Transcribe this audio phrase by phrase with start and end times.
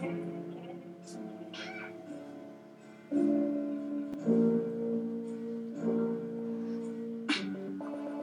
[0.00, 0.37] Bye.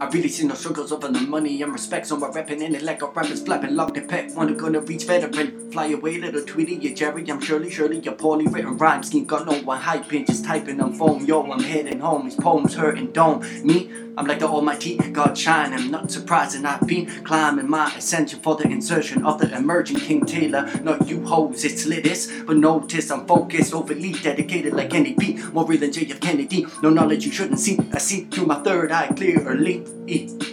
[0.05, 2.83] I really see no struggles over the money and respect, so I'm repping in it
[2.83, 4.31] like a rapper's flapping lock the pet.
[4.35, 7.27] Wanna gonna reach veteran, fly away little Tweety, you Jerry.
[7.27, 10.93] I'm surely, surely your poorly written rhyme scheme got no one hyping, just typing on
[10.93, 11.25] phone.
[11.25, 13.89] Yo, I'm heading home, his poems hurting don't me.
[14.17, 15.73] I'm like the almighty God shine.
[15.73, 20.25] I'm not surprising I've been climbing my ascension for the insertion of the emerging King
[20.25, 20.69] Taylor.
[20.83, 25.43] Not you hoes, it's Lydis but notice I'm focused, overly dedicated like any beat.
[25.51, 26.65] More real than JF Kennedy.
[26.81, 27.77] No knowledge you shouldn't see.
[27.91, 29.83] I see through my third eye clearly.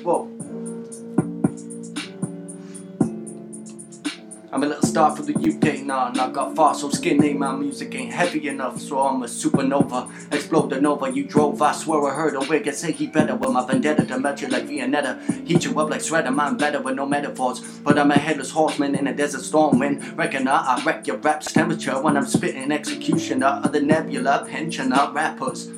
[0.02, 0.32] Whoa.
[4.52, 7.32] I'm a little star for the UK now, and I got far so skinny.
[7.32, 10.10] My music ain't heavy enough, so I'm a supernova.
[10.30, 11.62] Explode the nova you drove.
[11.62, 14.42] I swear I heard a wig and say he better with my vendetta to melt
[14.42, 15.46] you like Viennetta.
[15.46, 17.60] Heat you up like shredder, I'm better with no metaphors.
[17.78, 20.18] But I'm a headless horseman in a desert storm wind.
[20.18, 25.10] Reckon I, I wreck your rap's temperature when I'm spitting executioner of the nebula pensioner
[25.14, 25.70] rappers.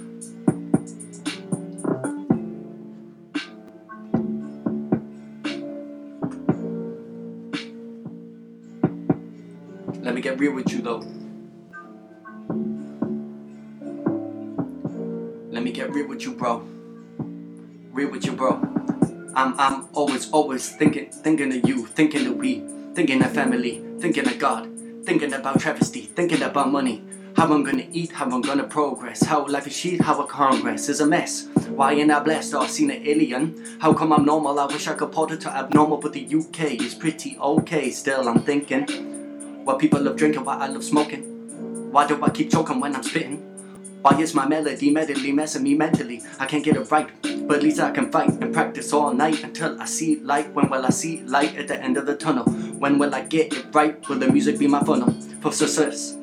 [10.02, 11.04] Let me get real with you though.
[15.50, 16.66] Let me get real with you, bro.
[17.92, 18.52] Real with you, bro.
[19.34, 22.62] I'm I'm always always thinking thinking of you, thinking of we,
[22.94, 24.68] thinking of family, thinking of God,
[25.04, 27.02] thinking about travesty, thinking about money.
[27.36, 30.88] How I'm gonna eat, how I'm gonna progress, how life is shit, how a congress
[30.88, 31.48] is a mess.
[31.70, 33.78] Why ain't I blessed oh, or seen an alien?
[33.80, 34.60] How come I'm normal?
[34.60, 37.90] I wish I could put it to abnormal, but the UK is pretty okay.
[37.90, 39.13] Still, I'm thinking.
[39.64, 41.22] Why people love drinking, why I love smoking.
[41.90, 43.38] Why do I keep choking when I'm spitting?
[44.02, 46.20] Why is my melody medley messing me mentally?
[46.38, 47.08] I can't get it right,
[47.48, 50.52] but at least I can fight and practice all night until I see light.
[50.52, 52.44] When will I see light at the end of the tunnel?
[52.44, 54.06] When will I get it right?
[54.06, 56.14] Will the music be my funnel for success?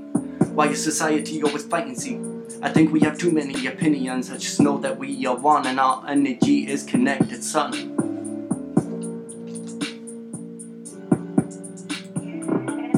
[0.54, 1.96] Why is society always fighting?
[1.96, 2.20] See,
[2.62, 4.30] I think we have too many opinions.
[4.30, 8.11] I just know that we are one and our energy is connected, son.